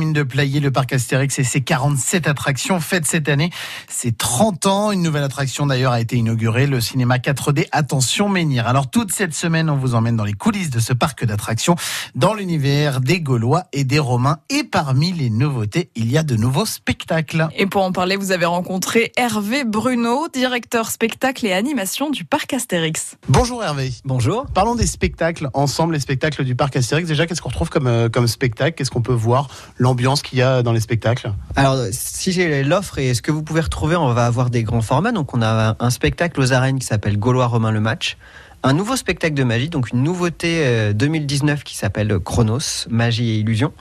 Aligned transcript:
Mine 0.00 0.12
de 0.12 0.24
Playé, 0.24 0.58
le 0.58 0.72
parc 0.72 0.92
Astérix 0.92 1.38
et 1.38 1.44
ses 1.44 1.60
47 1.60 2.26
attractions 2.26 2.80
fêtent 2.80 3.06
cette 3.06 3.28
année 3.28 3.50
ses 3.86 4.10
30 4.10 4.66
ans. 4.66 4.90
Une 4.90 5.02
nouvelle 5.02 5.22
attraction 5.22 5.66
d'ailleurs 5.66 5.92
a 5.92 6.00
été 6.00 6.16
inaugurée, 6.16 6.66
le 6.66 6.80
cinéma 6.80 7.18
4D 7.18 7.68
Attention 7.70 8.28
Menhir. 8.28 8.66
Alors 8.66 8.90
toute 8.90 9.12
cette 9.12 9.34
semaine, 9.34 9.70
on 9.70 9.76
vous 9.76 9.94
emmène 9.94 10.16
dans 10.16 10.24
les 10.24 10.32
coulisses 10.32 10.70
de 10.70 10.80
ce 10.80 10.92
parc 10.92 11.24
d'attractions, 11.24 11.76
dans 12.16 12.34
l'univers 12.34 13.00
des 13.00 13.20
Gaulois 13.20 13.66
et 13.72 13.84
des 13.84 14.00
Romains. 14.00 14.38
Et 14.50 14.64
parmi 14.64 15.12
les 15.12 15.30
nouveautés, 15.30 15.90
il 15.94 16.10
y 16.10 16.18
a 16.18 16.24
de 16.24 16.34
nouveaux 16.34 16.66
spectacles. 16.66 17.46
Et 17.56 17.66
pour 17.66 17.84
en 17.84 17.92
parler, 17.92 18.16
vous 18.16 18.32
avez 18.32 18.46
rencontré 18.46 19.12
Hervé 19.16 19.62
Bruno, 19.62 20.26
directeur 20.26 20.90
spectacle 20.90 21.46
et 21.46 21.52
animation 21.52 22.10
du 22.10 22.24
parc 22.24 22.52
Astérix. 22.52 23.16
Bonjour 23.28 23.62
Hervé. 23.62 23.92
Bonjour. 24.04 24.46
Parlons 24.46 24.74
des 24.74 24.88
spectacles, 24.88 25.50
ensemble 25.54 25.94
les 25.94 26.00
spectacles 26.00 26.42
du 26.42 26.56
parc 26.56 26.74
Astérix. 26.74 27.06
Déjà, 27.06 27.28
qu'est-ce 27.28 27.40
qu'on 27.40 27.50
retrouve 27.50 27.70
comme, 27.70 27.86
euh, 27.86 28.08
comme 28.08 28.26
spectacle? 28.26 28.74
Qu'est-ce 28.74 28.90
qu'on 28.90 29.00
peut 29.00 29.12
voir 29.12 29.46
L'ambiance 29.84 30.22
qu'il 30.22 30.38
y 30.38 30.42
a 30.42 30.62
dans 30.62 30.72
les 30.72 30.80
spectacles 30.80 31.30
Alors, 31.56 31.76
si 31.90 32.32
j'ai 32.32 32.64
l'offre 32.64 32.98
et 32.98 33.12
ce 33.12 33.20
que 33.20 33.30
vous 33.30 33.42
pouvez 33.42 33.60
retrouver, 33.60 33.96
on 33.96 34.10
va 34.14 34.24
avoir 34.24 34.48
des 34.48 34.62
grands 34.62 34.80
formats. 34.80 35.12
Donc, 35.12 35.34
on 35.34 35.42
a 35.42 35.76
un 35.78 35.90
spectacle 35.90 36.40
aux 36.40 36.54
arènes 36.54 36.78
qui 36.78 36.86
s'appelle 36.86 37.18
Gaulois 37.18 37.48
Romain 37.48 37.70
le 37.70 37.80
match. 37.80 38.16
Un 38.62 38.72
nouveau 38.72 38.96
spectacle 38.96 39.34
de 39.34 39.44
magie, 39.44 39.68
donc 39.68 39.90
une 39.90 40.02
nouveauté 40.02 40.62
euh, 40.64 40.94
2019 40.94 41.64
qui 41.64 41.76
s'appelle 41.76 42.18
Chronos, 42.18 42.88
magie 42.88 43.32
et 43.32 43.34
illusion. 43.34 43.74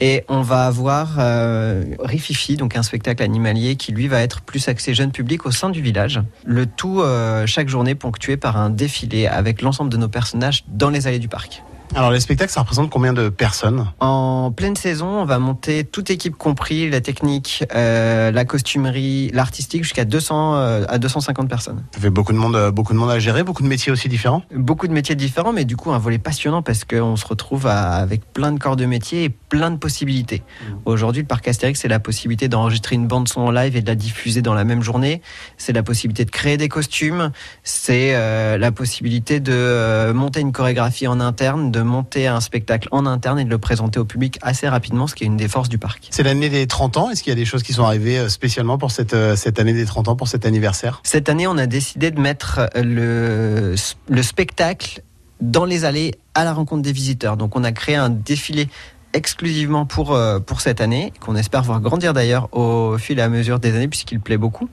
Et 0.00 0.24
on 0.28 0.40
va 0.40 0.64
avoir 0.64 1.16
euh, 1.18 1.84
Rififi, 1.98 2.56
donc 2.56 2.74
un 2.74 2.82
spectacle 2.82 3.22
animalier 3.22 3.76
qui 3.76 3.92
lui 3.92 4.08
va 4.08 4.22
être 4.22 4.40
plus 4.40 4.66
axé 4.68 4.94
jeune 4.94 5.12
public 5.12 5.44
au 5.44 5.50
sein 5.50 5.68
du 5.68 5.82
village. 5.82 6.22
Le 6.46 6.64
tout 6.64 7.02
euh, 7.02 7.44
chaque 7.46 7.68
journée 7.68 7.94
ponctué 7.94 8.38
par 8.38 8.56
un 8.56 8.70
défilé 8.70 9.26
avec 9.26 9.60
l'ensemble 9.60 9.90
de 9.90 9.98
nos 9.98 10.08
personnages 10.08 10.64
dans 10.68 10.88
les 10.88 11.06
allées 11.06 11.18
du 11.18 11.28
parc. 11.28 11.62
Alors 11.96 12.10
les 12.10 12.18
spectacles, 12.18 12.50
ça 12.52 12.60
représente 12.60 12.90
combien 12.90 13.12
de 13.12 13.28
personnes? 13.28 13.86
En 14.00 14.50
pleine 14.50 14.74
saison, 14.74 15.06
on 15.06 15.24
va 15.24 15.38
monter 15.38 15.84
toute 15.84 16.10
équipe 16.10 16.34
compris, 16.36 16.90
la 16.90 17.00
technique, 17.00 17.64
euh, 17.72 18.32
la 18.32 18.44
costumerie, 18.44 19.30
l'artistique, 19.32 19.84
jusqu'à 19.84 20.04
200 20.04 20.56
euh, 20.56 20.84
à 20.88 20.98
250 20.98 21.48
personnes. 21.48 21.84
Ça 21.94 22.00
fait 22.00 22.10
beaucoup 22.10 22.32
de 22.32 22.38
monde, 22.38 22.56
euh, 22.56 22.72
beaucoup 22.72 22.94
de 22.94 22.98
monde 22.98 23.12
à 23.12 23.20
gérer, 23.20 23.44
beaucoup 23.44 23.62
de 23.62 23.68
métiers 23.68 23.92
aussi 23.92 24.08
différents? 24.08 24.42
Beaucoup 24.52 24.88
de 24.88 24.92
métiers 24.92 25.14
différents, 25.14 25.52
mais 25.52 25.64
du 25.64 25.76
coup 25.76 25.92
un 25.92 25.98
volet 25.98 26.18
passionnant 26.18 26.62
parce 26.62 26.84
qu'on 26.84 27.14
se 27.14 27.24
retrouve 27.26 27.68
à- 27.68 27.92
avec 27.92 28.22
plein 28.32 28.50
de 28.50 28.58
corps 28.58 28.74
de 28.76 28.86
métier 28.86 29.22
et 29.24 29.28
plein 29.28 29.70
de 29.70 29.76
possibilités. 29.76 30.42
Aujourd'hui, 30.86 31.22
le 31.22 31.28
parc 31.28 31.46
Astérix, 31.46 31.78
c'est 31.80 31.88
la 31.88 32.00
possibilité 32.00 32.48
d'enregistrer 32.48 32.96
une 32.96 33.06
bande 33.06 33.28
son 33.28 33.42
en 33.42 33.50
live 33.52 33.76
et 33.76 33.82
de 33.82 33.86
la 33.86 33.94
diffuser 33.94 34.42
dans 34.42 34.54
la 34.54 34.64
même 34.64 34.82
journée. 34.82 35.22
C'est 35.58 35.72
la 35.72 35.84
possibilité 35.84 36.24
de 36.24 36.30
créer 36.32 36.56
des 36.56 36.68
costumes. 36.68 37.30
C'est 37.62 38.16
euh, 38.16 38.58
la 38.58 38.72
possibilité 38.72 39.38
de 39.38 40.10
monter 40.12 40.40
une 40.40 40.50
chorégraphie 40.50 41.06
en 41.06 41.20
interne, 41.20 41.70
de 41.70 41.83
monter 41.84 42.26
un 42.26 42.40
spectacle 42.40 42.88
en 42.90 43.06
interne 43.06 43.38
et 43.38 43.44
de 43.44 43.50
le 43.50 43.58
présenter 43.58 44.00
au 44.00 44.04
public 44.04 44.38
assez 44.42 44.68
rapidement, 44.68 45.06
ce 45.06 45.14
qui 45.14 45.24
est 45.24 45.26
une 45.26 45.36
des 45.36 45.48
forces 45.48 45.68
du 45.68 45.78
parc. 45.78 46.08
C'est 46.10 46.22
l'année 46.22 46.48
des 46.48 46.66
30 46.66 46.96
ans. 46.96 47.10
Est-ce 47.10 47.22
qu'il 47.22 47.30
y 47.30 47.36
a 47.36 47.36
des 47.36 47.44
choses 47.44 47.62
qui 47.62 47.72
sont 47.72 47.84
arrivées 47.84 48.18
euh, 48.18 48.28
spécialement 48.28 48.78
pour 48.78 48.90
cette, 48.90 49.14
euh, 49.14 49.36
cette 49.36 49.58
année 49.58 49.72
des 49.72 49.84
30 49.84 50.08
ans, 50.08 50.16
pour 50.16 50.28
cet 50.28 50.46
anniversaire? 50.46 51.00
Cette 51.04 51.28
année, 51.28 51.46
on 51.46 51.58
a 51.58 51.66
décidé 51.66 52.10
de 52.10 52.20
mettre 52.20 52.68
le, 52.74 53.74
le 54.08 54.22
spectacle 54.22 55.02
dans 55.40 55.64
les 55.64 55.84
allées 55.84 56.14
à 56.34 56.44
la 56.44 56.52
rencontre 56.52 56.82
des 56.82 56.92
visiteurs. 56.92 57.36
Donc, 57.36 57.56
on 57.56 57.64
a 57.64 57.72
créé 57.72 57.96
un 57.96 58.10
défilé 58.10 58.68
exclusivement 59.14 59.86
pour, 59.86 60.12
euh, 60.12 60.40
pour 60.40 60.60
cette 60.60 60.80
année, 60.80 61.12
qu'on 61.20 61.36
espère 61.36 61.62
voir 61.62 61.80
grandir 61.80 62.12
d'ailleurs 62.12 62.48
au 62.52 62.98
fil 62.98 63.18
et 63.18 63.22
à 63.22 63.28
mesure 63.28 63.60
des 63.60 63.74
années, 63.74 63.88
puisqu'il 63.88 64.20
plaît 64.20 64.36
beaucoup. 64.36 64.68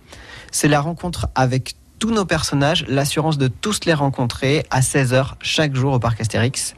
C'est 0.51 0.67
la 0.67 0.81
rencontre 0.81 1.29
avec 1.35 1.75
tous 2.01 2.09
nos 2.09 2.25
personnages, 2.25 2.83
l'assurance 2.87 3.37
de 3.37 3.47
tous 3.47 3.85
les 3.85 3.93
rencontrer 3.93 4.65
à 4.71 4.79
16h 4.79 5.33
chaque 5.39 5.75
jour 5.75 5.93
au 5.93 5.99
parc 5.99 6.19
Astérix. 6.19 6.73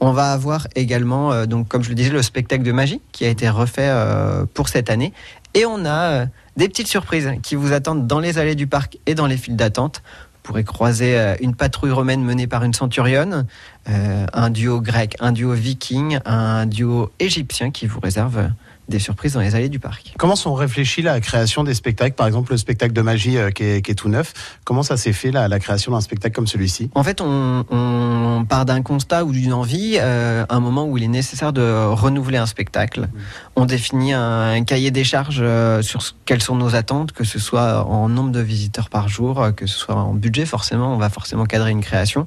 On 0.00 0.10
va 0.10 0.32
avoir 0.32 0.66
également, 0.74 1.30
euh, 1.30 1.46
donc 1.46 1.68
comme 1.68 1.84
je 1.84 1.90
le 1.90 1.94
disais, 1.94 2.10
le 2.10 2.22
spectacle 2.22 2.64
de 2.64 2.72
magie 2.72 3.00
qui 3.12 3.24
a 3.24 3.28
été 3.28 3.48
refait 3.48 3.88
euh, 3.88 4.46
pour 4.52 4.68
cette 4.68 4.90
année. 4.90 5.12
Et 5.54 5.64
on 5.64 5.84
a 5.84 6.00
euh, 6.10 6.26
des 6.56 6.68
petites 6.68 6.88
surprises 6.88 7.34
qui 7.44 7.54
vous 7.54 7.72
attendent 7.72 8.08
dans 8.08 8.18
les 8.18 8.36
allées 8.38 8.56
du 8.56 8.66
parc 8.66 8.98
et 9.06 9.14
dans 9.14 9.28
les 9.28 9.36
files 9.36 9.54
d'attente. 9.54 10.02
Vous 10.34 10.40
pourrez 10.42 10.64
croiser 10.64 11.36
une 11.40 11.54
patrouille 11.54 11.92
romaine 11.92 12.22
menée 12.22 12.48
par 12.48 12.64
une 12.64 12.74
centurionne, 12.74 13.46
un 13.86 14.50
duo 14.50 14.82
grec, 14.82 15.16
un 15.20 15.32
duo 15.32 15.52
viking, 15.52 16.18
un 16.26 16.66
duo 16.66 17.12
égyptien 17.18 17.70
qui 17.70 17.86
vous 17.86 17.98
réserve 17.98 18.50
des 18.88 18.98
surprises 18.98 19.32
dans 19.32 19.40
les 19.40 19.54
allées 19.54 19.68
du 19.68 19.78
parc. 19.78 20.14
Comment 20.18 20.36
sont 20.36 20.54
réfléchis 20.54 21.00
la 21.02 21.20
création 21.20 21.64
des 21.64 21.74
spectacles 21.74 22.14
Par 22.14 22.26
exemple, 22.26 22.52
le 22.52 22.58
spectacle 22.58 22.92
de 22.92 23.00
magie 23.00 23.38
euh, 23.38 23.50
qui, 23.50 23.64
est, 23.64 23.82
qui 23.82 23.90
est 23.92 23.94
tout 23.94 24.08
neuf. 24.08 24.32
Comment 24.64 24.82
ça 24.82 24.96
s'est 24.96 25.12
fait 25.12 25.30
la, 25.30 25.48
la 25.48 25.58
création 25.58 25.92
d'un 25.92 26.00
spectacle 26.00 26.34
comme 26.34 26.46
celui-ci? 26.46 26.90
En 26.94 27.02
fait, 27.02 27.20
on, 27.20 27.64
on 27.70 28.44
part 28.48 28.64
d'un 28.66 28.82
constat 28.82 29.24
ou 29.24 29.32
d'une 29.32 29.52
envie, 29.52 29.96
euh, 30.00 30.44
un 30.48 30.60
moment 30.60 30.86
où 30.86 30.98
il 30.98 31.04
est 31.04 31.08
nécessaire 31.08 31.52
de 31.52 31.86
renouveler 31.86 32.38
un 32.38 32.46
spectacle. 32.46 33.08
On 33.56 33.64
définit 33.64 34.12
un, 34.12 34.50
un 34.52 34.64
cahier 34.64 34.90
des 34.90 35.04
charges 35.04 35.38
euh, 35.40 35.80
sur 35.82 36.02
ce- 36.02 36.12
quelles 36.26 36.42
sont 36.42 36.56
nos 36.56 36.74
attentes, 36.74 37.12
que 37.12 37.24
ce 37.24 37.38
soit 37.38 37.86
en 37.86 38.08
nombre 38.08 38.32
de 38.32 38.40
visiteurs 38.40 38.90
par 38.90 39.08
jour, 39.08 39.48
que 39.56 39.66
ce 39.66 39.78
soit 39.78 39.94
en 39.94 40.12
budget, 40.14 40.44
forcément, 40.46 40.92
on 40.94 40.98
va 40.98 41.08
forcément 41.08 41.44
cadrer 41.46 41.70
une 41.70 41.82
création. 41.82 42.26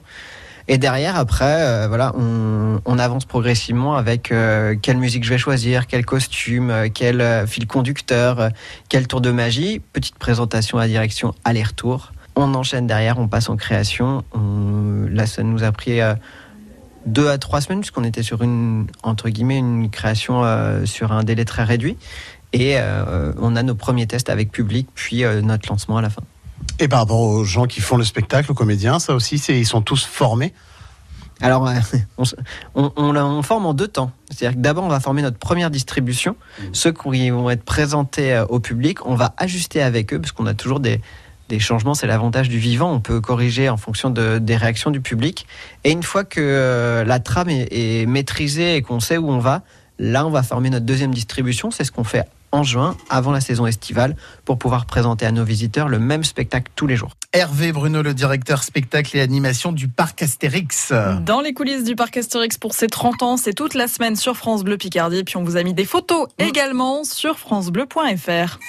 Et 0.70 0.78
derrière, 0.78 1.16
après, 1.16 1.62
euh, 1.62 1.88
voilà, 1.88 2.14
on, 2.16 3.00
avance 3.00 3.26
progressivement 3.26 3.96
avec 3.96 4.32
euh, 4.32 4.76
quelle 4.82 4.98
musique 4.98 5.24
je 5.24 5.30
vais 5.30 5.38
choisir, 5.38 5.86
quel 5.88 6.04
costume, 6.04 6.72
euh, 6.72 6.88
quel 6.92 7.48
fil 7.48 7.68
conducteur, 7.68 8.50
quel 8.90 9.08
tour 9.08 9.22
de 9.22 9.32
magie. 9.32 9.80
Petite 9.94 10.18
présentation 10.18 10.78
à 10.80 10.88
direction, 10.88 11.34
aller-retour. 11.46 12.12
On 12.36 12.54
enchaîne 12.54 12.88
derrière, 12.88 13.20
on 13.20 13.28
passe 13.28 13.50
en 13.50 13.56
création. 13.56 14.24
On- 14.34 15.08
là, 15.10 15.26
ça 15.26 15.44
nous 15.44 15.64
a 15.64 15.72
pris 15.72 16.02
euh, 16.02 16.16
deux 17.06 17.30
à 17.30 17.38
trois 17.38 17.62
semaines 17.62 17.80
puisqu'on 17.80 18.04
était 18.04 18.24
sur 18.24 18.42
une 18.42 18.88
entre 19.04 19.30
guillemets 19.30 19.60
une 19.60 19.90
création 19.90 20.44
sur 20.86 21.14
un 21.14 21.24
délai 21.24 21.46
très 21.46 21.64
réduit. 21.64 21.98
Et 22.52 22.78
on 23.40 23.56
a 23.56 23.64
nos 23.64 23.76
premiers 23.76 24.08
tests 24.08 24.30
avec 24.30 24.52
public, 24.52 24.88
puis 24.94 25.24
notre 25.44 25.70
lancement 25.70 25.98
à 25.98 26.02
la 26.02 26.10
fin. 26.10 26.24
Et 26.80 26.88
par 26.88 27.00
rapport 27.00 27.20
aux 27.20 27.44
gens 27.44 27.66
qui 27.66 27.82
font 27.82 27.98
le 27.98 28.04
spectacle, 28.04 28.52
aux 28.52 28.56
comédiens, 28.56 29.00
ça 29.00 29.16
aussi, 29.16 29.38
ils 29.50 29.66
sont 29.66 29.82
tous 29.82 30.06
formés. 30.06 30.54
Alors, 31.42 31.68
euh, 31.68 31.74
on, 32.76 33.42
forme 33.44 33.66
en 33.66 33.74
deux 33.74 33.88
temps. 33.88 34.12
C'est-à-dire 34.30 34.58
que 34.58 34.62
d'abord, 34.62 34.84
on 34.84 34.90
va 34.90 35.00
former 35.00 35.22
notre 35.22 35.38
première 35.38 35.70
distribution. 35.70 36.36
Ceux 36.74 36.92
qui 36.92 37.30
vont 37.30 37.50
être 37.50 37.64
présentés 37.64 38.34
euh, 38.34 38.46
au 38.46 38.60
public, 38.60 39.06
on 39.06 39.16
va 39.16 39.34
ajuster 39.38 39.82
avec 39.82 40.14
eux, 40.14 40.20
parce 40.20 40.32
qu'on 40.32 40.48
a 40.48 40.54
toujours 40.54 40.80
des, 40.80 41.02
des 41.50 41.60
changements. 41.60 41.94
C'est 41.94 42.08
l'avantage 42.08 42.50
du 42.50 42.58
vivant. 42.58 42.92
On 42.92 43.00
peut 43.00 43.22
corriger 43.22 43.70
en 43.70 43.78
fonction 43.78 44.10
de- 44.10 44.40
des 44.40 44.56
réactions 44.56 44.92
du 44.92 45.02
public. 45.02 45.46
Et 45.84 45.92
une 45.92 46.04
fois 46.04 46.24
que 46.24 46.42
euh, 46.42 47.04
la 47.04 47.20
trame 47.20 47.50
est, 47.50 47.68
est 47.72 48.06
maîtrisée 48.08 48.76
et 48.76 48.82
qu'on 48.82 49.00
sait 49.00 49.18
où 49.18 49.30
on 49.30 49.40
va, 49.40 49.62
là, 50.00 50.26
on 50.26 50.32
va 50.32 50.44
former 50.44 50.70
notre 50.70 50.86
deuxième 50.86 51.14
distribution. 51.14 51.72
C'est 51.72 51.84
ce 51.84 51.92
qu'on 51.92 52.04
fait 52.04 52.28
en 52.52 52.64
juin, 52.64 52.96
avant 53.10 53.32
la 53.32 53.42
saison 53.42 53.66
estivale, 53.66 54.16
pour 54.46 54.58
pouvoir 54.58 54.86
présenter 54.86 55.26
à 55.26 55.32
nos 55.32 55.44
visiteurs 55.44 55.90
le 55.90 56.00
même 56.00 56.24
spectacle 56.24 56.72
tous 56.76 56.88
les 56.88 56.96
jours. 56.96 57.12
Hervé 57.34 57.72
Bruno, 57.72 58.02
le 58.02 58.14
directeur 58.14 58.64
spectacle 58.64 59.18
et 59.18 59.22
animation 59.22 59.72
du 59.72 59.88
parc 59.88 60.22
Astérix. 60.22 60.94
Dans 61.26 61.42
les 61.42 61.54
coulisses 61.54 61.84
du 61.84 61.96
parc 61.96 62.18
Astérix 62.18 62.58
pour 62.58 62.74
ses 62.74 62.88
30 62.88 63.24
ans, 63.24 63.38
c'est 63.38 63.54
toute 63.54 63.74
la 63.74 63.88
semaine 63.88 64.16
sur 64.16 64.38
France 64.38 64.64
Bleu 64.64 64.78
Picardie. 64.78 65.24
Puis 65.24 65.38
on 65.38 65.44
vous 65.44 65.58
a 65.58 65.64
mis 65.64 65.74
des 65.74 65.86
photos 65.86 66.28
également 66.40 67.04
sur 67.04 67.38
francebleu.fr. 67.38 68.60